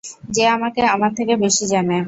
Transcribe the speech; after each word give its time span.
যে 0.35 0.43
আমাকে 0.55 0.81
আমার 0.93 1.11
থেকে 1.17 1.33
বেশি 1.43 1.65
জানে। 1.73 1.97